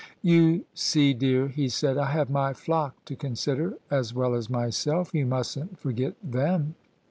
[0.23, 5.13] "You see, dear," he said," I have my flock to consider as well as myself:
[5.13, 6.73] you mustn't forget them."